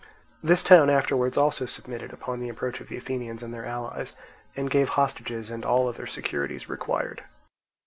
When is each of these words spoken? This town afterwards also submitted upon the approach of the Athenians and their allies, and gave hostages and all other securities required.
This 0.41 0.63
town 0.63 0.89
afterwards 0.89 1.37
also 1.37 1.67
submitted 1.67 2.11
upon 2.11 2.39
the 2.39 2.49
approach 2.49 2.81
of 2.81 2.87
the 2.87 2.97
Athenians 2.97 3.43
and 3.43 3.53
their 3.53 3.67
allies, 3.67 4.15
and 4.55 4.67
gave 4.67 4.89
hostages 4.89 5.51
and 5.51 5.63
all 5.63 5.87
other 5.87 6.07
securities 6.07 6.67
required. 6.67 7.23